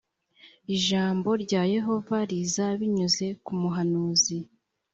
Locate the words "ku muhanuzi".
3.43-4.37